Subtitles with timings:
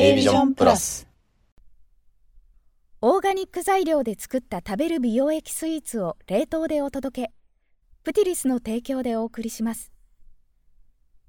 [0.00, 1.08] A ビジョンプラス。
[3.00, 7.32] オーガニック材料で作った食べる美容液スイーツを冷凍でお届け。
[8.04, 9.90] プティリスの提供でお送りします。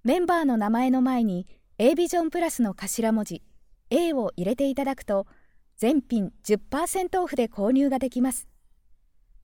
[0.03, 1.47] メンバーの名前の前に
[1.79, 3.41] A ビジョンプラスの頭文字
[3.89, 5.25] A を入れていただくと
[5.75, 8.47] 全品10%オフで購入ができます。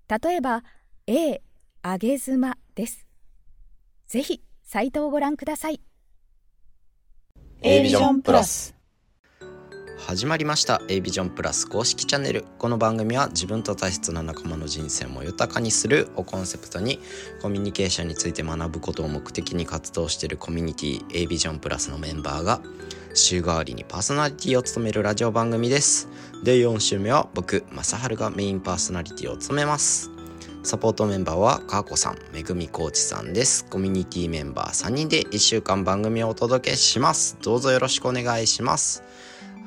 [0.07, 0.63] 例えば
[1.07, 1.41] A
[1.83, 3.07] 揚げ妻です。
[4.05, 5.81] ぜひサイトをご覧ください。
[7.63, 8.75] A ビジョンプラス
[9.97, 16.99] 始まりました A ビジョンプラス公式チャンネルこの番組は自分と大切な仲間の人生も豊かにするをコンセプトに
[17.41, 22.61] コミュニケーションについて学ぶことを目的に活動しているコミュニティ A ビジョンプラスのメンバーが
[23.13, 26.09] 週替わりにパーソナリティを務めるラジオ番組です
[26.43, 30.11] で4週目は僕正治がメインパーソナリティを務めます
[30.65, 33.65] サポートメンバーはかーこさん、めぐみコーチさんです。
[33.65, 37.37] コミュニティメンバー3人で1週間番組をお届けします。
[37.43, 39.03] どうぞよろしくお願いします。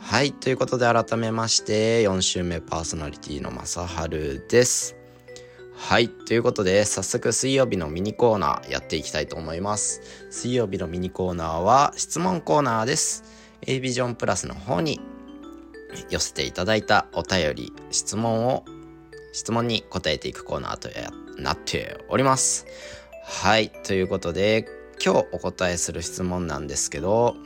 [0.01, 4.97] はい、ということで改めまして4週目パーソナリティの正治です。
[5.75, 10.01] はい、ということで早速水曜日のミニコーナーやっていきたいと思います。
[10.31, 13.23] 水曜日のミニコーナーは質問コーナーです。
[13.67, 15.01] A ビジョンプラスの方に
[16.09, 18.65] 寄せていただいたお便り、質問を
[19.33, 20.89] 質問に答えていくコーナーと
[21.41, 22.67] なっております。
[23.25, 24.67] はい、ということで
[25.05, 27.37] 今日お答えする質問なんですけど、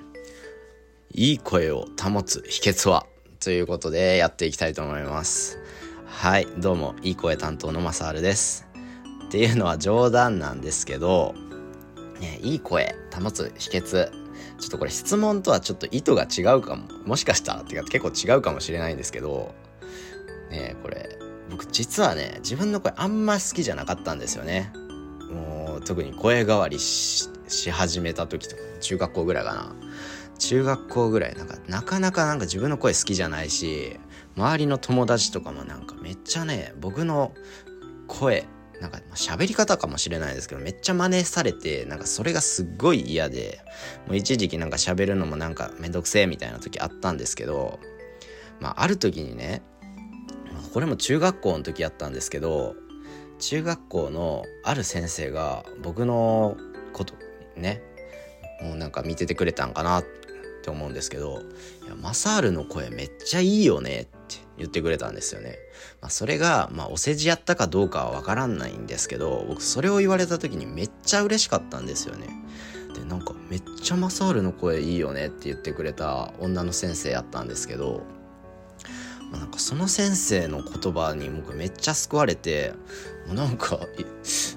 [1.14, 3.04] いい声を保つ秘訣は？
[3.38, 5.58] ということでやっていきたいと思います。
[6.06, 8.66] はい、どうも、いい声担当のマサールです。
[9.26, 11.34] っていうのは冗談なんですけど、
[12.18, 14.10] ね、いい声保つ秘訣。
[14.58, 16.88] ちょっとこれ質問とはちょっと意図が違うかも。
[17.04, 19.54] もしかしたらってか結構違うかもしれないんですけど、
[20.50, 21.18] ねこれ、
[21.50, 24.72] 僕実はね、自分の声あんま好きじゃなかったんですよね。
[25.30, 27.28] もう特に声変わりし
[27.70, 29.76] 始めた時とか、中学校ぐらいかな。
[30.42, 33.98] 中学校ぐらいなんかなかなかなんか自分の声好きじゃないし
[34.36, 37.32] 周りの友達とかもなんかめっちゃね僕の
[38.08, 38.46] 声
[38.80, 43.60] なんか喋り方かもしれないですけどめっちゃ真似されてなんかそれがすっごい嫌で
[44.08, 47.78] もう一時期なんか喋るのもなんかめんどくせえみたいな時あったんですけど
[48.60, 49.62] まあある時にね
[50.74, 52.74] これも中学校の時やったんですけど
[53.38, 56.56] 中学校のある先生が僕の
[56.92, 57.14] こと
[57.56, 57.80] ね
[58.60, 60.02] もうなんか見ててくれたんかな
[60.62, 61.42] って思うんですけど
[61.84, 65.58] 「いやマサールの声めっちゃいいよね」って言ってくれたんですよね。
[66.00, 72.28] まあ、それが、まあ、お世辞やったかどうかはわからないんですけど僕それを言われた時にめっちゃ嬉しかったんですよね。
[72.94, 78.02] でなんかめっちゃマサールの声いいよねって言ってくれた女の先生やったんですけど、
[79.32, 82.74] まあ、なんかその先生の言葉に僕めっちゃ救われて
[83.26, 83.80] もうなんか、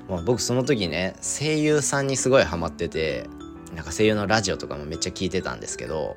[0.08, 3.28] まあ、僕その時ね声優さんにすごいハマってて
[3.74, 6.16] なんか声優のラジオとかもめっちゃ聞いてたんですけど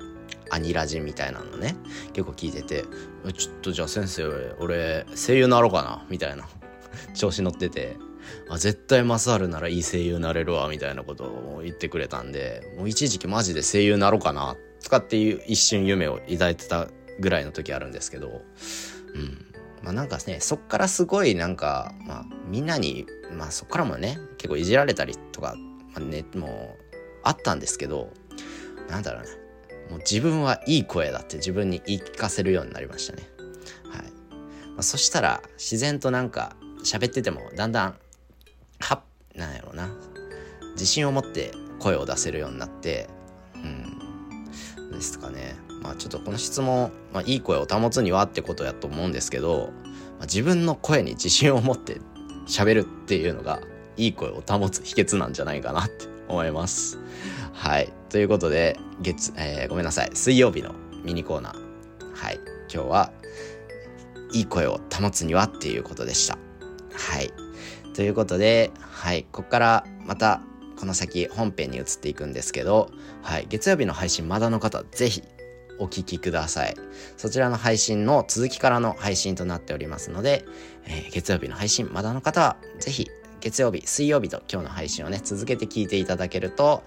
[0.51, 1.77] アニラジみたいなのね。
[2.13, 2.85] 結構聞いてて
[3.37, 4.25] ちょっとじゃあ先生
[4.59, 6.07] 俺声優なろうかな？
[6.09, 6.49] みたいな。
[7.15, 7.97] 調子乗ってて。
[8.51, 10.69] あ絶対マサールならいい声優なれるわ。
[10.69, 14.57] みたいなことを言ってくれたんでもう一時期マジで声優なろうかな。
[14.83, 16.89] とかっていう一瞬夢を抱いてた
[17.21, 18.43] ぐらいの時あるんですけど。
[19.15, 19.45] うん。
[19.83, 25.55] まあなんかねそっからすごいなんかまあみんなにまあそっからもね結構いじられたりとか、
[25.95, 26.88] まあ、ねもう
[27.23, 28.11] あったんですけど
[28.89, 29.29] なんだろうね
[29.91, 33.23] もう自分はいい声だって自分に言い聞かせるようになりましたね。
[33.91, 37.95] はい、まあ、そしたら自然となんか喋っててもだんだん
[38.81, 39.01] はっ
[39.35, 39.89] なんやろうな。
[40.73, 43.09] 自信を持って声を出せるようになって
[43.55, 44.91] うん。
[44.93, 45.57] ですかね。
[45.83, 49.73] まあちょっとこの質問、まあ、いい声を保つにはってことやと思うんですけど、
[50.19, 52.01] まあ、自分の声に自信を持って
[52.47, 53.61] 喋るっていうのが
[53.97, 56.18] いい声を保つ秘訣なんじゃないかなって。
[56.29, 56.99] 思います。
[57.53, 57.93] はい。
[58.09, 60.11] ということで、月、えー、ごめんなさい。
[60.15, 60.75] 水曜日の
[61.05, 61.55] ミニコーナー。
[62.15, 62.41] はい。
[62.73, 63.13] 今日は、
[64.33, 66.39] いい声を保つにはっていうことでした。
[66.93, 67.33] はい。
[67.95, 69.25] ということで、はい。
[69.33, 70.43] ここからまた、
[70.79, 72.91] この先本編に移っていくんですけど、
[73.23, 73.47] はい。
[73.49, 75.23] 月曜日の配信まだの方、ぜひ
[75.79, 76.77] お聞きください。
[77.17, 80.45] そちらの配信の続きからの配信となっておりますので、
[80.85, 83.09] えー、月曜日の配信まだの方は、ぜひ
[83.41, 86.83] 月曜日、水曜日と今日の配信をね、続けて聞いていただけると、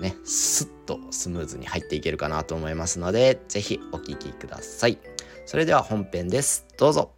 [0.00, 4.98] ね、スッとスムーズに入っていけるかなと思いますので、ぜひお聴きください。
[5.46, 6.66] それでは本編です。
[6.76, 7.12] どうぞ。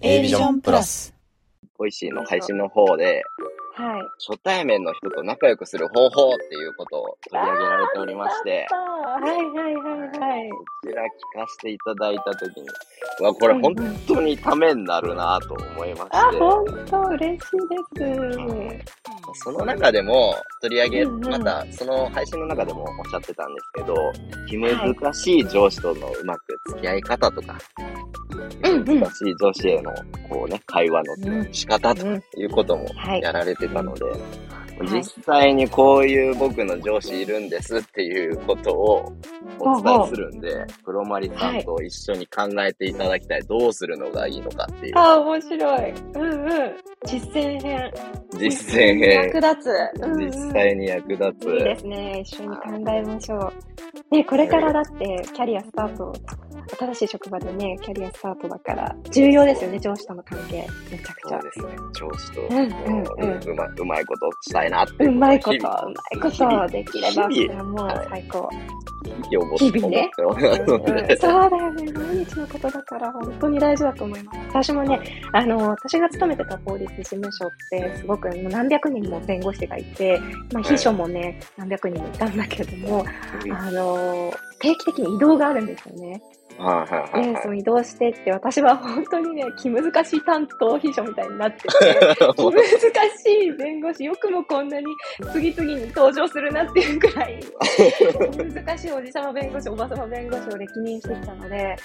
[0.00, 1.14] A ビジョンプラス。
[1.76, 3.22] Voicy の配信の方で、
[3.80, 10.50] はい、初対面の人と仲良くする方法っていうことを取り上げられておりまして、はいはいはいはい。
[10.84, 12.66] そちら聞かせていただいたときに、
[13.20, 13.74] うわ、これ本
[14.06, 16.16] 当にためになるなと思いまして。
[16.16, 19.44] あ、本当嬉しいです。
[19.44, 23.94] その中でも取り上げ、うんうんまたその配信の中でもおっしゃってたんですけど、
[24.48, 27.56] 気難しい上司とのうまく付き合い方とか、
[28.62, 29.92] 難しい上司への
[30.28, 39.12] こうね、会話の仕方とうんいうこともはいやられてたので、い実際にこういう僕の上司いるんですっていうことを
[39.58, 43.42] お伝えするんで、黒マリさんと一緒に考えていただきたい。
[43.42, 45.90] どうするのがいいのかっていうあ、面白い。
[45.90, 46.76] うんうん。
[47.04, 47.92] 実践編。
[48.38, 50.02] 実践編役、立つ。
[50.02, 51.50] うんうん実際に役立つ。
[51.50, 52.20] いいですね。
[52.20, 54.14] 一緒に考えましょう。
[54.14, 56.12] ね、これからだって、キャリアスタート、
[56.76, 60.66] 新しい職場でね、キャリアスタートだから、重要ですよね、上司との関係。
[60.90, 61.42] めちゃくちゃそう。
[61.42, 61.66] ですね。
[61.94, 68.48] 上司と、うんうんうんうまうまいことしたいなっていううまいこと、うまいことできれば、そ日々れはもう最高。
[69.30, 71.92] 日々ね そうだよね。
[71.92, 74.38] 毎日のことだから、本当に大事だと思います。
[74.48, 75.00] 私もね、
[75.32, 80.20] あの、私が勤めてた法律事務所って、すごくもう何百人も弁護士がいて、
[80.52, 83.04] まあ、秘書もね、何百人もいたんだけども、
[83.52, 86.20] あの、定期的に移動があるんですよね。
[86.60, 91.68] はいはいはいで、はいその移動してって、私は本当にね、気難しい担当秘書みたいになってて、
[92.36, 94.86] 気難しい弁護士、よくもこんなに
[95.32, 97.40] 次々に登場するなっていうくらい、
[98.54, 101.76] 難しいおじさま弁護士、おばさま弁護士を歴任してきたので、はい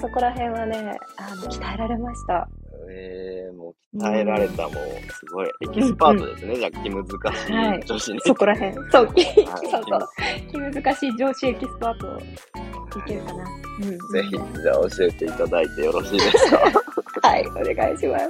[0.00, 2.48] そこら辺はね、あの、鍛えられました。
[2.88, 4.72] えー、もう鍛えられた、もう、
[5.12, 8.20] すごい、エキスパートですね、じゃあ、気難しい上司に。
[8.20, 8.74] そこら辺。
[8.90, 10.72] そう、気、そうはいそう。
[10.72, 12.59] 気難しい上司エキスパート
[12.98, 13.44] いけるかな。
[13.82, 13.98] うん。
[14.12, 16.58] ぜひ、じゃあ教えていただいてよろしいですか？
[17.28, 18.28] はい、お願いします。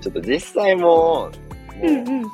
[0.00, 1.30] ちょっと実際も
[1.82, 2.22] う、うんうん。
[2.22, 2.28] も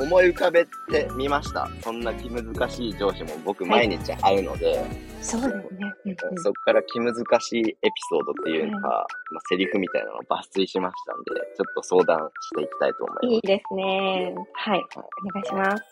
[0.00, 1.68] う思い浮かべてみました。
[1.82, 4.84] そんな気難しい上司も僕毎日会うので、
[5.20, 5.64] そうだよね。
[6.04, 7.76] うんそこから気難しいエピ
[8.10, 8.88] ソードっていうのか、
[9.30, 13.30] まあ、セリフみたいなのを抜粋しましたんで、ちょっと相談していきたいと思うん。
[13.30, 14.34] いいいですね。
[14.54, 15.82] はい、お願いします。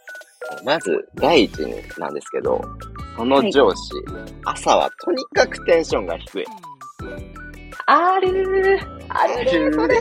[0.50, 0.64] ます。
[0.64, 2.60] まず、第一になんですけど、
[3.20, 3.93] その上司、
[4.46, 6.44] 朝はとにかくテンションが低い。
[7.84, 9.00] あるー。
[9.11, 10.00] あるー、それ。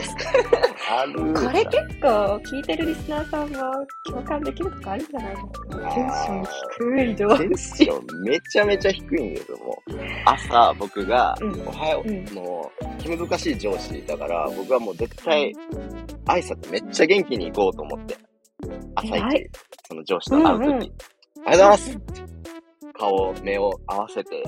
[0.90, 3.56] あるーこれ結構聞いてるリスナーさんも
[4.06, 5.76] 共感できるとこあるんじゃないですか。
[5.76, 6.44] テンション
[6.78, 9.92] 低い上テンションめちゃめちゃ低いんですよ、もう。
[10.24, 15.52] 朝、僕が、うんおはよう、うんもう、気難しい上司だから、僕はもう絶対、
[16.24, 18.16] 挨拶めっちゃ元気に行こうと思って。
[18.94, 19.50] 朝一、
[19.86, 20.92] その上司と会うとき、うんうん
[21.42, 22.19] おはようございます
[23.00, 24.44] 顔、目を合わせて、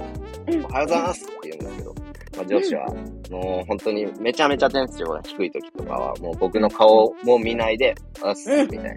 [0.49, 1.95] うんおはようございますって言うんですけど、
[2.37, 2.87] まあ、上司は、
[3.31, 8.91] もう本当にめちゃめちゃテンションが低い時とかは、もう僕の顔も見ないで、あっす、うんみたいな。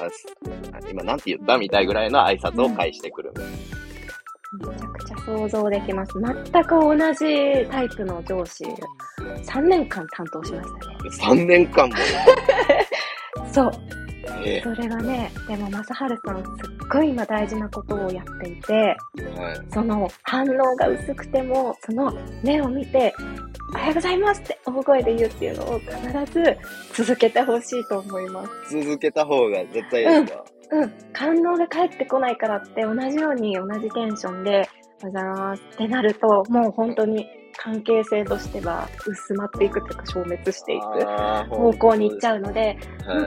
[0.00, 0.26] あっす。
[0.90, 3.32] 今なんて言ったみたいぐらいの挨拶を返してくる。
[4.60, 6.12] めちゃくちゃ想像できます。
[6.20, 8.64] 全く同じタイプの上司、
[9.44, 10.68] 3年間担当しまし
[11.20, 11.40] たね。
[11.42, 11.94] 3年間も？
[13.52, 14.03] そう。
[14.44, 19.60] えそれがね、でも正治さん、すっごい今大事なことをやっていて、えはい。
[19.72, 23.14] その反応が薄くても、その目を見て、
[23.74, 26.58] おはようございますって大声で言うっていうのを必ず
[26.92, 28.78] 続けてほしいと思います。
[28.80, 30.92] 続けた方が絶対いいですか、うん。
[31.12, 34.68] 感動が返ってこないからって同じように同じテンションで、おはよ
[35.02, 37.26] うございますってなると、もう本当に
[37.64, 40.84] 関係性としては薄まっていくというか消滅していく
[41.48, 42.76] 方向に行っちゃうので、はい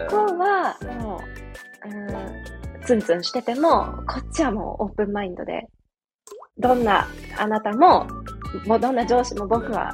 [0.10, 1.20] 向こうはも
[1.86, 5.68] う、うん、ツンツンしてても、こっちはもうオープンマインドで、
[6.60, 7.08] どんな
[7.38, 8.08] あなたも、
[8.68, 9.92] もうどんな上司も僕は、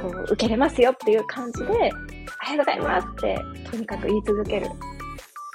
[0.00, 1.90] こう、受けれますよっていう感じで、おはよ
[2.54, 3.38] うございますって、
[3.70, 4.66] とにかく言い続ける。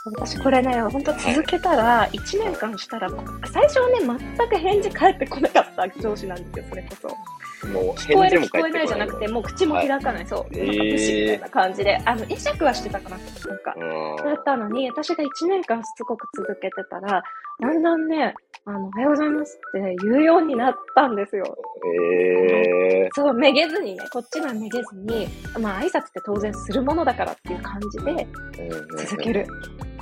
[0.03, 3.10] 私これね、本当続けたら、1年間したら、
[3.53, 4.00] 最初はね、
[4.38, 7.67] 全く返事返ってこなかった上司なんですよ、それこそ。
[7.67, 10.58] もう聞こえる聞こえないじゃなくて、もう口も開かない、そう。
[10.58, 13.75] へーなんか無視みたいな感じで、あの、会釈はしてたかな、なんか。
[13.77, 17.24] うんだったのに、私が1年間しつこく続けてたら、
[17.61, 18.33] だんだんね、
[18.65, 21.55] あの、おはようございますって言うようになったんですよ。
[21.85, 25.27] えそう、めげずにね、こっちがめげずに、
[25.59, 29.45] まあ、挨拶って当然するものだからっていう感じでー、続ける。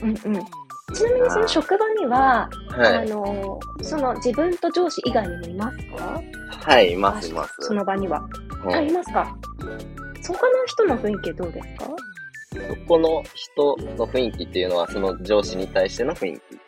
[0.02, 0.16] うんうん。
[0.94, 3.10] ちなみにその職場には、あはい。
[3.10, 6.22] の、その自分と上司以外にもいますか？
[6.72, 7.56] はい、います、います。
[7.60, 8.24] その場には。
[8.64, 9.36] あ、はいいますか
[10.22, 11.86] そこの人の雰囲気どうですか？
[12.70, 16.60] そこの人の雰囲気っていうのは、その上司に対しての雰囲気。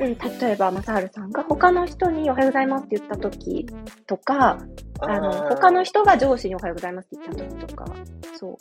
[0.00, 3.66] うん、例えば、正治さんが他の人におはようございますって言った時
[4.06, 4.58] とか、
[5.00, 7.84] あの、ー他の人が上司におはようございますって言った時とか、
[8.38, 8.58] そ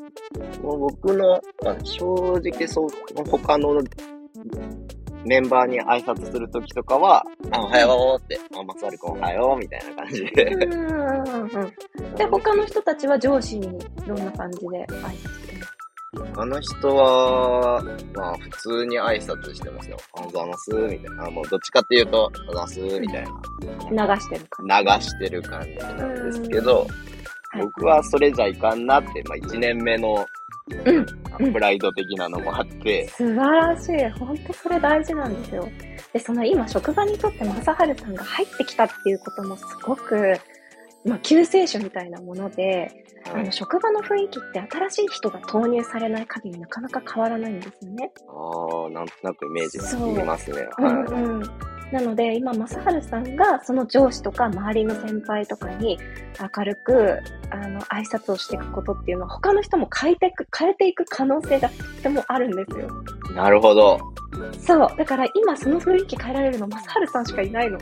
[0.62, 0.66] う。
[0.66, 2.06] もう僕の、まあ正
[2.44, 2.90] 直そう、
[3.30, 3.82] 他の
[5.26, 10.44] メンバーに挨拶するときとかは、あ、おはようって、あ、松原君おはようみたいな感じで。
[10.46, 11.50] うんうんうん
[12.00, 12.16] うん。
[12.16, 13.78] で、他の人たちは上司に
[14.08, 15.37] どんな感じで挨拶
[16.36, 17.84] あの人は、
[18.14, 19.98] まあ、普通に挨拶してますよ。
[20.14, 21.26] あざます、みたいな。
[21.26, 23.26] あもう、どっちかっていうと、あざます、みたい
[23.92, 24.16] な。
[24.16, 26.88] 流してる感流してる感じなんですけど、はい
[27.60, 30.26] 僕はそれじゃいかんなって、まあ、1年目の、
[30.70, 31.06] うんうん
[31.54, 34.10] プライド的なのもあって、素晴らしい。
[34.20, 35.70] 本当それ大事なんですよ。
[36.12, 40.34] で、その今、職場にとって正治さんが入ってきたっていうこともすごく、
[41.08, 48.12] まあ、救世主みたいなもので、あの職場の雰囲気って新しい人が投入されない限りなかなか変わらないんですよね。
[48.28, 50.68] ああ、なんとなくイメージつきますね。
[50.78, 51.08] うんはい。
[51.12, 51.44] うん、
[51.92, 55.98] なので今正治さんがその上司とか周りの先輩とかに
[56.58, 62.90] 明るくあの挨拶をしていくことっていうのは他の人も変えていく変えていく可能性がとってもあるんですよ。
[63.36, 64.00] なるほど。
[64.60, 67.80] そうだから今その雰囲気変えられるの正治さんしかいないの。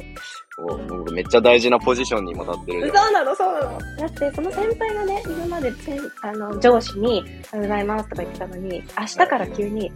[0.58, 2.94] お僕めっちゃ大事なポジションにも立ってる。
[2.96, 3.80] そうなのそうなの。
[3.98, 9.92] だってその先輩がね今まで先あの上司に「おはようございます」とか言ってたのに明日から急に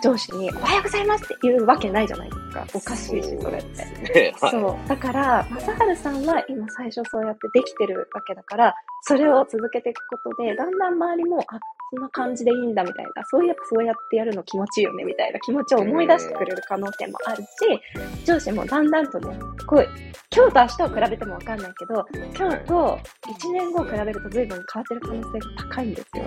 [0.00, 2.66] 上司に「おはようございます」って言うわけないじゃないですか。
[2.74, 3.84] おかしいしそれって。
[3.84, 4.88] ねはいそう。
[4.88, 11.58] だから、正治さんは今最初そうやってできてるわけだから、それを続けていくことで、だんだん周りも、あ、
[11.90, 17.48] そんな感じでいいんだみたいな、そういえばそうやってやるの気持ちいいよねみたいな気持ちを思い出してくれる可能性もあるし、
[18.24, 19.88] 上司もだんだんとね、こう、
[20.34, 22.04] 今日と明日を比べてもわかんないけど、
[22.36, 26.24] 今日と1年後を比べると随分変わってる可能性が高いんですよ。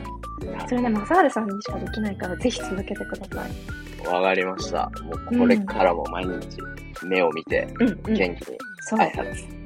[0.67, 4.07] それね、正治さんにしかできないから、ぜひ続けてください。
[4.07, 4.89] わかりました。
[5.03, 6.57] もうこれからも毎日
[7.05, 8.13] 目を見てうん、うん。
[8.13, 8.99] 元気にそう。
[8.99, 9.17] 挨拶。
[9.17, 9.60] はい。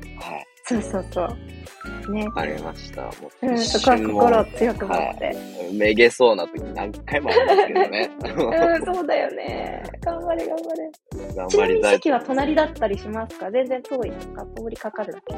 [0.68, 2.12] そうそうそう。
[2.12, 2.32] ねわ。
[2.32, 3.04] かりました。
[3.04, 3.10] も
[3.42, 5.38] ううん、一そこは心を強く持って。
[5.74, 8.12] めげそうな時何回もあるんですけどね。
[8.24, 9.84] うん、そうだよね。
[10.02, 11.36] 頑張れ、頑張れ。
[11.36, 13.52] 頑ちなみに張りたい席は隣だったりしますか？
[13.52, 15.36] 全然遠いか通りかかるだけ。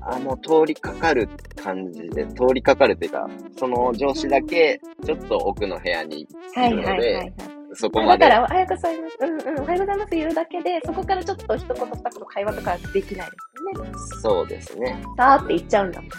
[0.00, 1.28] あ、もう通りかかる
[1.62, 7.32] 感じで、通りかかるっていうか、その上司だけ、ちょっと奥の部屋に、はいはいはいはい。
[7.76, 8.24] そこまで。
[8.24, 9.16] だから、おはようございます。
[9.20, 13.92] うんうん、おはようございます言うだけで、そこからちょっと一言二言会話とかできないですよね。
[14.22, 15.02] そうですね。
[15.16, 16.16] さーって言っちゃうんだもんね。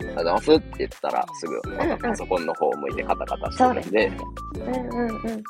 [0.00, 1.60] ありがとうございますって言ったら、すぐ、
[1.98, 4.16] パソコンの方を向いてカタカタしてそうでするんで、ね。
[4.92, 5.42] うんうんうん。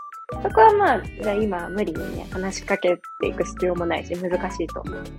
[0.43, 5.11] そこはまあ、じゃあ今無理にね、話しかけていく必要もないし、難しいと思うので。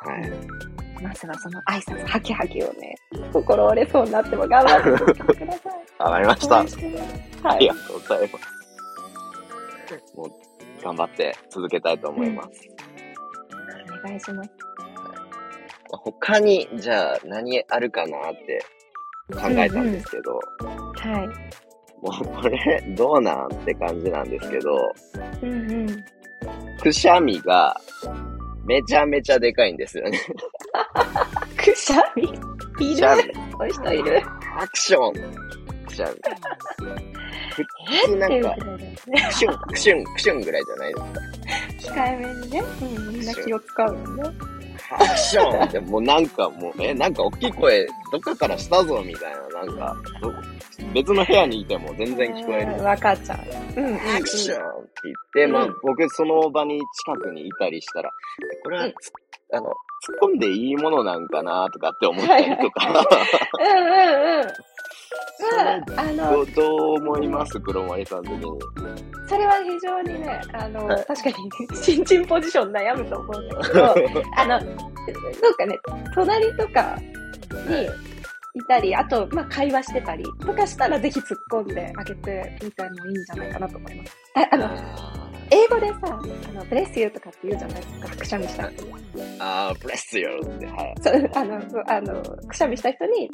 [0.00, 1.02] はい。
[1.02, 2.94] まずはその挨拶、ハキハキをね、
[3.32, 6.02] 心折れそうになっても頑張ってください。
[6.02, 6.56] わかりました。
[6.56, 6.66] はい
[7.42, 7.68] あり。
[7.68, 8.59] がとうございます。
[10.16, 10.30] もう、
[10.82, 12.68] 頑張って続けたいと思います。
[14.04, 14.50] お願いします。
[15.92, 18.64] 他に、じゃあ何あるかなって
[19.32, 20.40] 考えたんですけど、
[20.94, 21.28] はい。
[22.00, 24.92] もうこれ、どうなんって感じなんですけど、
[25.42, 26.04] うんうん。
[26.80, 27.78] くしゃみが
[28.64, 30.18] めちゃめちゃでかいんですよね。
[31.56, 32.22] くしゃみ？
[32.22, 32.98] いる？
[32.98, 33.14] そ
[33.64, 34.22] ういう人いる？
[34.56, 35.12] アクション
[35.84, 36.14] くしゃみ。
[37.86, 38.56] 普通なんか。
[39.28, 41.00] クシュン、 クシュン、クシュンぐらいじゃないで
[41.80, 41.94] すか。
[41.94, 42.62] 控えめにね。
[42.82, 44.22] うん、みんな気を使うよね。
[44.92, 50.32] アクションってもうなんかもう、え、なんか大きい声、どっかからしたぞみたいな、なんか、ど
[50.92, 52.72] 別の部屋にいても全然聞こえる。
[52.72, 53.36] うんわかっちゃ
[53.76, 53.80] う。
[53.80, 53.94] うん。
[53.94, 58.10] アクションって言って、まあうん僕その場に近くにいたりしたら、
[58.64, 59.12] これはうんつ、
[59.52, 59.74] あの、突っ
[60.32, 63.06] 込んでいいものなんかなとかって思ったりとか、
[63.58, 64.48] うんうんうん。
[65.96, 67.58] まあ、の、うどう思います？
[67.60, 68.42] 黒森さん的に。
[69.28, 71.04] それは非常にね、あの、はい。
[71.06, 71.36] 確かに、
[71.82, 73.84] 新人ポジション悩むと思うんだけど、
[74.36, 74.66] あの、ど
[75.50, 75.78] うかね、
[76.14, 76.96] 隣とか
[77.68, 78.64] にい。
[78.66, 84.16] たり、あと、まあ、会話してたりとかしたら、ぜひ突っ込んであげてみてもいいんじゃないかなと思います。
[84.34, 88.70] ああの、英語でさ、あの、ブレスユーとかって言うじゃないですか、くしゃみした。
[89.40, 90.94] あー、ブレスよって、はい。
[91.00, 93.30] そう、あの、あの、くしゃみした人に、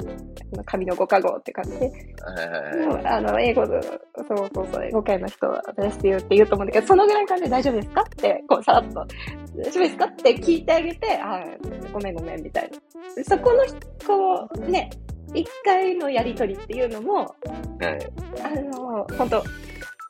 [0.67, 8.93] あのご加護って感じで、はいあの、英語の、そうそうそう、英語圏の人は、ブレスユーって言うと思うんだけど、そのぐらい感じで大丈夫ですかって、こう、さらっと、
[9.55, 13.23] 大丈夫ですかって聞いてあげて、あーごめんごめん、みたいな。
[13.23, 13.63] そこの、
[14.07, 14.89] こう、ね、
[15.33, 17.35] 一回のやりとりっていうのも、はい。
[18.43, 19.43] あの、本当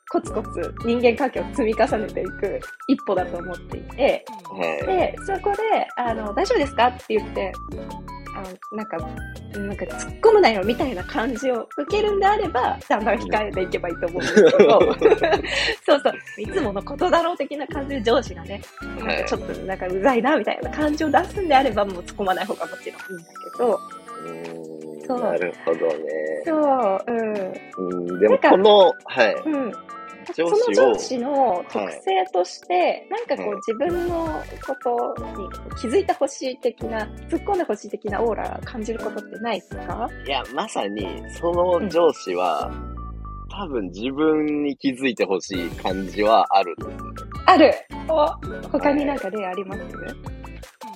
[0.10, 4.86] コツコツ人間関係を積み重ねていく一歩だと思っていて、はい。
[4.88, 6.88] で、そこで、あの、大丈夫ですか？
[6.88, 7.52] って言って、
[8.36, 8.98] あの、なんか、
[9.58, 14.80] なんか突っ込むなよみたいな感じを受けるんであれば、だんだん控えていけばいいと思うんですけど、
[15.86, 18.62] そうそう、いつものことだろう的な感じで上司がね、
[19.00, 23.80] なんかちょっとなんかうざいなみたいな感じを出すんであれば、もう突っ込まない方がもちろんいいんだけど、
[25.08, 25.94] そうなるほどね。
[26.46, 29.34] そう、うん、うん、でもこの、はい。
[29.46, 29.74] うん。
[30.34, 35.50] 上その上司の特性として、なんかこう、はい自分のことに
[35.82, 40.10] 気づいてほしい的な、突っ込んでほしい的なオーラ感じることってないですか？
[40.26, 41.08] いや、まさに、
[41.40, 42.72] その上司は、
[43.50, 47.12] 多分自分に気づいてほしい感じはあるんですよ。
[47.12, 47.14] ね。
[47.46, 47.74] ある。
[48.10, 48.28] お
[48.70, 49.82] 他になんか例あります？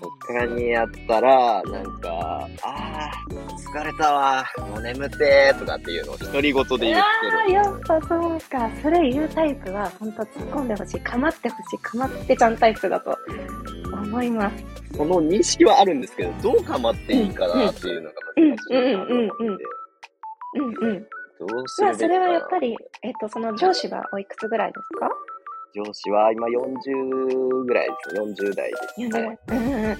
[0.01, 0.69] 他に。
[0.69, 6.93] やったら、なんか、あー、疲れたわ、もう眠てーとかっていうのを独り言で言ってる。
[6.93, 7.01] あ
[7.47, 8.69] あ、やっぱそうか。
[8.81, 10.99] それ言うタイプは、本当突っ込んでほしい。
[11.01, 11.79] かまってほしい。
[11.79, 13.17] かまってちゃんタイプだと
[13.93, 14.65] 思います。
[14.95, 19.63] その認識はあるんですけど、どうかまっていいかなっていうのが難しいなと思って。
[20.53, 21.07] うんうん。
[21.39, 25.09] どうするまあ、それはやっぱり、えっと、その上司はおいくつぐらいですか
[25.73, 28.21] 上司は今40ぐらいですね。
[28.21, 28.77] 40代で
[29.09, 29.17] す。
[29.17, 29.97] はいね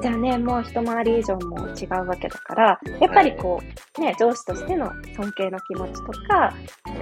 [0.00, 3.60] じゃあね、もう一回り以上も違うわけだから、やっぱりこ
[3.98, 6.54] う、ね、上司としての尊敬の気持ちとか、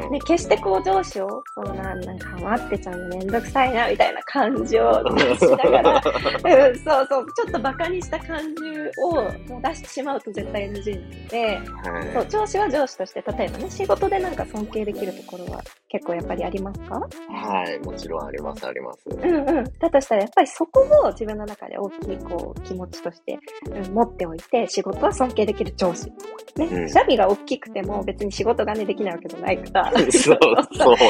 [0.07, 8.65] うんね、決してこう上司を、そんな、なんか待ってちゃうのめんどくさいな、みたいな感じを出しながら、 うん、そうそう、ちょっと馬鹿にした感じ
[9.05, 9.13] を
[9.53, 11.47] もう出してしまうと絶対 NG なので、
[11.91, 16.95] はいそう、上司は上司として、例えばね、仕事でなんか尊敬できるところは結構やっぱりありますか？
[16.99, 19.01] はい、もちろんあります、あります。
[19.11, 19.65] うんうん。
[19.79, 23.39] だとしたら、やっぱりそこを自分の中で大きいこう気持ちとして、
[23.71, 26.11] うん、持っておいて、仕事は尊敬できる上司。
[26.57, 29.93] ね、うんくしゃみが大きくても別に仕事がね、できないわけじゃないから。
[29.93, 30.35] そう、そう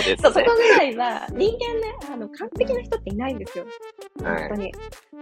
[0.05, 0.55] ですそう、そねこ。
[0.55, 3.65] ぐらいは、人間ね、あの、完璧な人っていないんですよ。
[4.23, 4.73] はい本当に。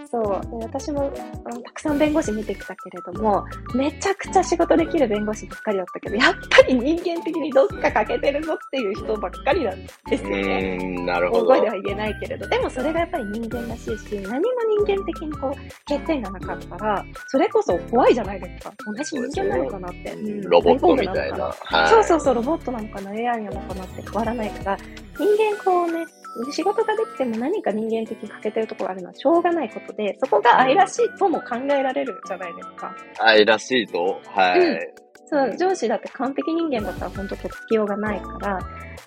[0.06, 0.58] そう。
[0.60, 3.44] で私も、うんたくさん弁護士見てきたけれども、
[3.75, 10.78] めちゃくちゃ仕事できる弁護士ばっかりだったけど、やっぱり人間的にどっか欠けてるぞっていう人ばっかりなんですうよね。
[11.04, 11.46] なる大ほど。
[11.46, 14.46] 声では言えないけれど、でもそれがやっぱり人間らしいし、何も
[14.84, 15.50] 人間的にこう、
[15.88, 18.75] 欠点がなかったら、それこそ怖いじゃないですか。
[18.86, 20.12] 同じ人間なのかなって。
[20.12, 21.38] うんロボットみたいな。
[21.38, 21.88] のかはい。
[21.88, 24.76] そうそうそう、ロボットなのかな、AI なのかなって変わらないから、
[25.18, 26.04] 人間こうね、
[26.52, 32.94] 仕事ができても何か人間的に欠けてるところがあるのはしょうがないことで、そこが愛らしいとも考えられるじゃないですか。
[33.18, 34.60] 愛らしいと、はい。
[34.60, 38.58] うんそう、上司だって完璧人間だったら本当とっつきようがないから、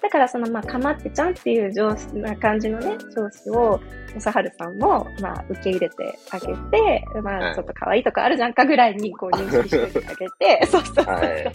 [0.02, 3.80] だからそのまあ、かまってちゃんっていう上司な感じのね、上司を、
[4.18, 7.56] 正春さんも、まあ、受け入れてあげて、まあ、はい。
[7.56, 10.28] ちょっと可愛いとこあるじゃんかぐらいに、こう、認識してあげ
[10.60, 11.16] て、 そうそうそうそう。
[11.16, 11.52] はい。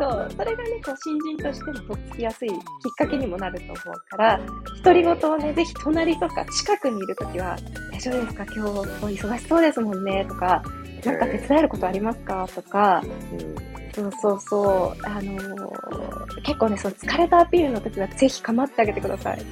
[0.00, 2.56] そう、それがね、こう、新人としてもとっつきやすいきっ
[2.98, 3.76] かけにもなると思う
[4.10, 4.40] から、
[4.82, 7.56] 独り言をね、ぜひ隣とか近くにいるときは、
[7.92, 8.44] 大丈夫ですか？
[8.46, 10.62] 今日、お忙しそうですもんね、とか、
[11.04, 12.46] なんか手伝えることありますか？
[12.54, 13.54] とか、うん。
[13.94, 19.42] そうそうそう、あのー結構ね、その疲れたアピールルの時はぜひ構ってあげてください。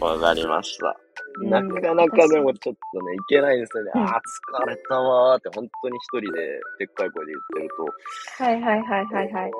[0.00, 0.96] わかりました。
[1.42, 3.92] うんなかなかでもちょっとね、いけないですよね。
[3.94, 4.20] うんああ、
[4.62, 7.68] 疲れたわーって本当に一人ででっかい声で言ってる
[8.38, 9.50] と、はいはいはいはいはい。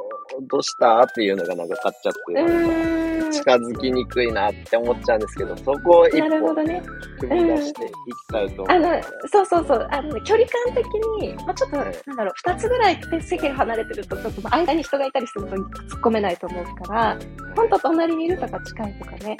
[0.48, 3.11] どうしたっていうのがなんか勝っちゃって。
[3.30, 6.83] 近づきにくいなって思っちゃうんですけど、そこを一なるほ歩どね。
[7.20, 7.92] 踏み出していき
[8.33, 8.70] たいと。
[8.70, 10.87] あの、そうそうそう、あのね、距離感的
[11.22, 17.18] に、まあ、ちょっと、はいなんだろう、二つぐらいで席が離れてると、ちょっと間に人がいたりすると突っ込めないと思うから、
[17.54, 19.37] ほんと隣にいるとか近いとかね、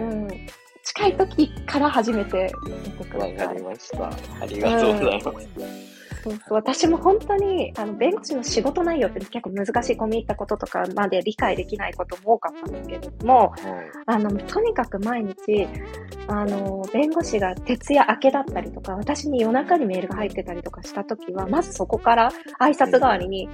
[0.00, 0.28] うん。
[0.82, 3.46] 近い時から始めてみてくだわさい。
[3.48, 4.06] かりました。
[4.40, 5.92] ありがとうございます。
[6.22, 13.58] そうそう私も本当にあの弁護士の仕事内容って結構難しい込み入ったこととかまで理解できないことも多かったんですけれども、はい
[14.06, 15.66] あの、とにかく毎日、
[16.28, 23.48] あの、弁護士が徹夜明けだったりとか、私に夜中にメールが入ってたりとかしたときは、まずそこから挨拶代わりに、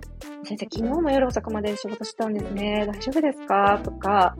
[0.44, 2.84] 先生、昨日も夜遅くまで仕事したんですね。
[2.86, 3.80] 大丈夫ですか？
[3.82, 4.36] とか、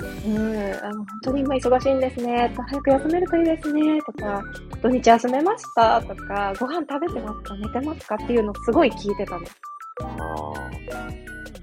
[0.00, 2.52] うんうん、あの、本当に今忙しいんですね。
[2.68, 4.00] 早く休めるといいですね。
[4.02, 4.42] とか、
[4.82, 7.56] 土日休めましたとか、ご飯食べてますか？
[7.56, 8.14] 寝てますか？
[8.14, 9.46] っていうのをすごい聞いてたの。
[10.00, 10.54] あ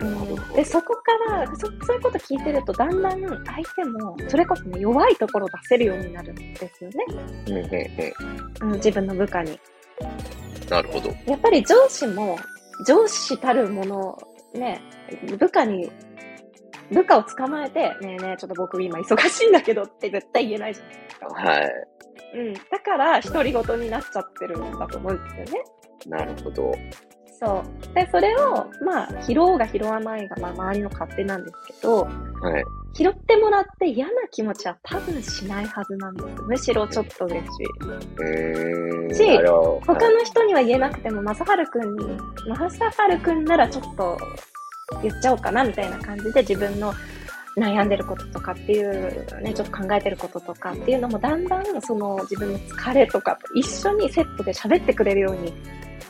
[0.01, 0.93] うんで、そこ
[1.27, 3.39] からそ、そういうこと聞いてると、だんだん相
[3.75, 7.05] 手も、それこそね、弱いところを出せるようになるんですよね。
[7.47, 8.13] ー
[8.61, 9.51] うん自分の部下に。
[9.51, 9.57] ん
[10.69, 11.09] なるほど。
[11.25, 12.37] やっぱり上司も、
[12.85, 14.17] 上司たるもの、
[14.53, 14.81] ね、
[15.37, 15.89] 部下に、
[16.91, 21.27] 部下を捕まえて、ねえねえ、ちょっと僕今忙しいんだけどって絶対言えないじゃないですか。
[21.27, 21.71] はい。
[22.35, 22.53] うん。
[22.53, 25.63] だから、独り言になっちゃってるんだと思うんですよね。
[26.07, 26.73] なるほど。
[27.39, 27.93] そう。
[27.93, 32.09] で、それを、まあ、拾おうが拾わないが、まあ、周りの勝手なんですけど、は
[32.59, 32.63] い。
[32.93, 36.41] 拾ってもらって嫌な気持ちは多分しないはずなんです。
[36.43, 37.49] むしろちょっと嬉し
[39.11, 39.15] い。
[39.15, 39.37] し
[39.85, 42.17] 他の人には言えなくても、まさはるくんに、
[42.47, 44.17] まさはるくんならちょっと
[45.01, 46.93] 言っちゃおうかなみたいな感じで自分の
[47.57, 55.53] 悩んでることとかっていうね、ちょっと考えてることとかっていうのもだんだんその自分の疲れとかと一緒にセットで喋ってくれるように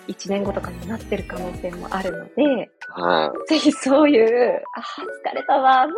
[0.08, 4.84] 1年後とかになってる可能性もあるので、はぜひそういう、あー
[5.32, 5.94] 疲れたわの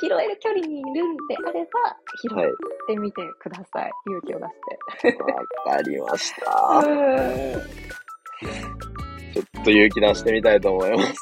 [0.00, 2.34] 拾える距離にいるんであれば、拾い。
[2.34, 2.46] はい。
[2.46, 2.50] っ
[2.86, 3.90] てみてください。
[4.06, 4.46] 勇気を出
[5.10, 5.22] して。
[5.22, 6.82] わかりました。
[9.34, 11.14] ちょっと勇気出してみたいと思います。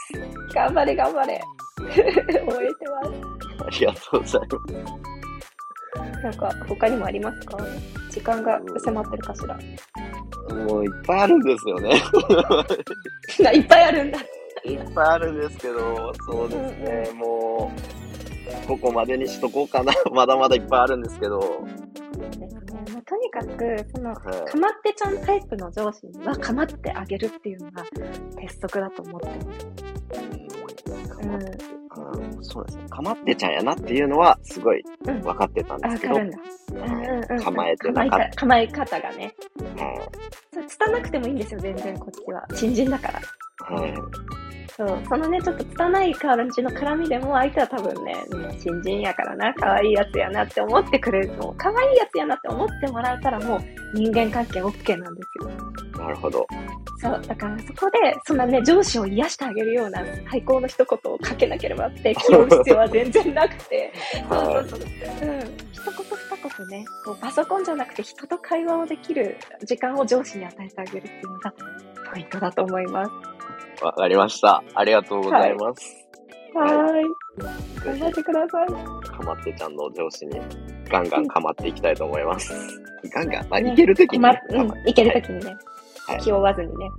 [0.55, 1.41] 頑張れ頑張れ。
[1.81, 2.05] 応援し
[2.79, 3.11] てます。
[3.67, 4.49] ありがとうございま
[6.19, 6.23] す。
[6.23, 7.57] なんか、他にもありますか？
[8.11, 9.59] 時間が迫ってるかしら。
[10.67, 11.91] もういっぱいあるんですよね。
[13.55, 14.19] いっぱいあるんだ。
[14.65, 17.71] いっぱいあるんですけど、そうですね、も
[18.65, 19.93] う、ここまでにしとこうかな。
[20.13, 21.65] まだまだいっぱいあるんですけど、
[23.01, 23.05] ですね。
[23.05, 27.85] まあ、とにかく、その、はいかまってちゃんタイプの上司にはかまってあげるっていうのが
[28.37, 29.69] 鉄則だと思ってます。
[31.09, 31.65] かまって、
[31.97, 32.89] うん、そうですね。
[32.89, 36.39] かまってちゃんやなっていうのは、すごいうん分かってたんですけど、あわかるんだ。
[36.73, 37.45] うんうんうん。
[37.45, 39.35] 構えてなかったか構え方がね。
[39.77, 40.09] は
[40.53, 42.47] そう、つたなくてもいいんですよ、全然こっちは。
[42.55, 43.21] 新人だから。
[43.71, 43.73] い。
[43.75, 43.95] はい。
[44.79, 51.53] そう、そのね、ちょっと拙い感じの絡みでも、相手は多分ね、うん新人やからな、可愛いやつやなって思ってくれるの。
[51.59, 53.61] 可愛いやつやなって思ってもらえたらもう
[53.95, 55.51] 人間関係 OK なんですよ。
[56.01, 56.47] なるほど。
[57.01, 63.93] そう、だからそこで、そんなね、上司を癒してあげるような最高の一言をかけなければって気負う必要は全然なくて、
[64.31, 64.87] そうそうそ
[65.27, 65.29] う。
[65.29, 65.41] うん。
[65.73, 71.53] 一言二言ね、こうパソコンじゃなくて人と会話をできる時間を上司に与えてあげるっていうのが
[72.13, 73.38] ポイントだと思います。
[73.83, 74.63] わかりました。
[74.75, 76.09] ありがとうございます。
[76.55, 77.05] はーい。
[77.05, 77.49] ぜ
[77.85, 78.67] 頑張ってください。
[78.67, 80.41] ひ、かまってちゃんの上司に、
[80.89, 82.53] ガンガンかまっていきたいと思います。
[83.15, 85.57] ガンガン、まあ、ねいけるときに、まね、うん、いけるときにね、
[86.07, 86.91] はい気負わずにね。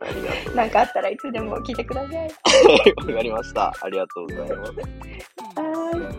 [0.00, 0.56] ありがとう。
[0.56, 2.28] なんかあったらいつでも聞いてください。
[3.08, 3.72] わかりました。
[3.80, 4.72] ありがとうございます。
[4.72, 6.02] はーい。
[6.02, 6.10] は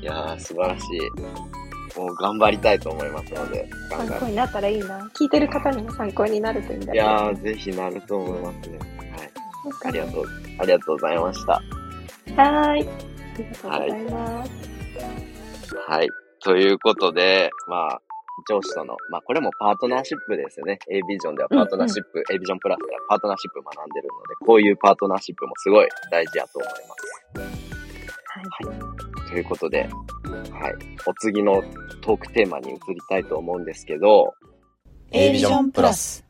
[0.00, 0.02] い。
[0.02, 1.67] いやー、素晴らしい。
[1.96, 3.68] もう頑張りたいと思いますので。
[3.90, 4.98] 参考になったらいいな。
[5.18, 6.96] 聞いてる方にも参考になるといいんだい。
[6.96, 8.78] やー、ぜひなると思いますね。
[8.78, 8.84] は
[9.24, 9.30] い。
[9.84, 10.24] ありがとう、
[10.58, 11.52] ありがとうございました。
[11.52, 12.44] はーい。
[12.66, 12.88] ありが
[13.56, 14.50] とうございます。
[15.86, 16.08] はい。
[16.40, 18.00] ということで、まあ、
[18.48, 20.78] 上司との、まあ、これもパートナーシップですよね。
[20.88, 27.68] A ビジョンではパートナーシップ、A ビジョンプラスではパートナーシップ学んでるので、こういうパートナーシップもすごい大事やと思います。
[28.28, 28.72] は
[29.26, 29.28] い。
[29.30, 29.88] ということで、
[30.28, 30.74] はい。
[31.06, 31.62] お次の
[32.00, 34.34] トークテーマに移りたいと思うんですけど、
[35.10, 36.24] A ビジョンプラス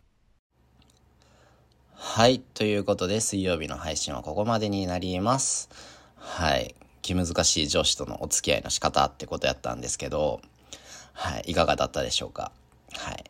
[1.95, 2.41] はい。
[2.41, 5.69] ということで、水曜日の配信はここまでになります。
[6.17, 6.75] はい。
[7.03, 10.41] 気難しい上司とのお付き合いの仕方ってことやったんですけど、
[11.13, 11.51] はい。
[11.53, 12.53] いかがだったでしょうか
[12.93, 13.25] はい。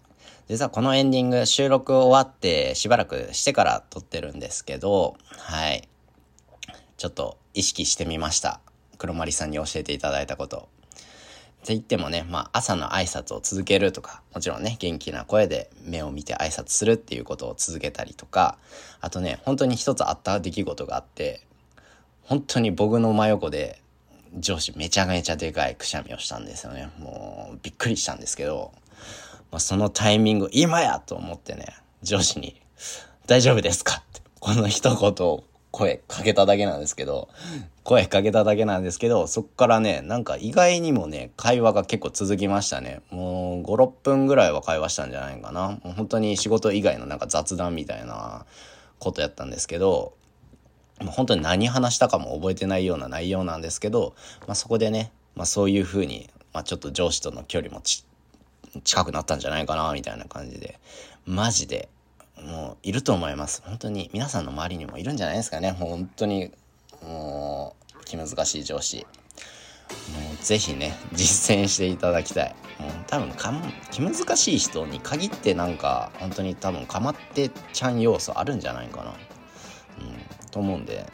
[0.49, 5.89] 実はこのエンディング、収録終わってしばらくしてから撮ってるんですけど、はい。
[6.97, 8.61] ちょっと意識してみました。
[8.99, 10.69] 黒丸さんに教えていただいたこと。
[11.59, 18.59] って言ってもね、まあ朝の挨拶を続けるとか、もちろんね、元気な声で目を見て挨拶するっていうことを続けたりとか、
[19.01, 21.41] あとね、本当に一つあった出来事があって、
[22.23, 23.81] 本当に僕の真横で
[24.39, 26.91] 上司めちゃめちゃでかいくしゃみをしたんですよね。
[26.99, 28.73] もうびっくりしたんですけど、
[29.51, 32.61] まあ、そのタイミング、今やと思ってね、上司に、
[33.27, 33.95] 大丈夫ですか？
[33.97, 37.29] って、この一言を声かけただけなんですけど、
[37.89, 43.01] 声かけただけなんですけど、そっからね、なんか意外にもね、会話が結構続きましたね。
[43.11, 45.71] もう5、6分ぐらいは会話したんじゃないかな。
[45.71, 48.45] もう本当に仕事以外のなんか雑談みたいな
[48.99, 50.13] ことやったんですけど、
[51.01, 54.15] もう本当に何話したかも覚えてないような内容なんですけど、
[54.47, 57.81] まあ、そこでね、まあ、そういうふうに、まあ、ちょっと上司との距離も
[58.85, 60.79] 近くなったんじゃないかなみたいな感じで
[61.25, 61.89] マジで
[62.37, 66.53] もういると思います本当に皆さんの周りにもいるんじゃないですかね本当に
[68.09, 69.07] 気難しい上司。
[70.13, 72.55] もうぜひね実践していただきたい。
[72.79, 73.53] もう多分か
[73.91, 79.11] 気難しい人に限ってなんか本当に多分かまってちゃん要素あるんじゃないかな。
[79.11, 79.17] うん
[80.51, 81.07] と思うんで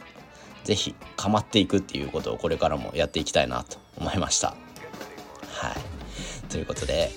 [0.63, 4.49] ぜひかまっていくっていうことをこれからもやっていきたいなと思いました。
[4.49, 4.55] は
[5.71, 6.49] い。
[6.49, 7.11] ということで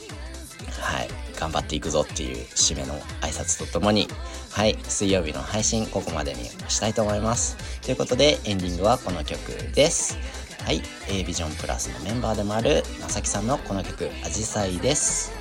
[0.80, 1.08] はい。
[1.38, 4.08] 頑張っていくぞっていう締めの挨拶とともに
[4.50, 7.56] はい水曜日の配信ここまでにしたいと思います。
[7.82, 9.38] ということでエンディングはこの曲
[9.74, 10.18] です。
[10.64, 15.37] はい A ビジョンプラスのメンバーでもあるまさきさんのこの曲「アジサイ」です。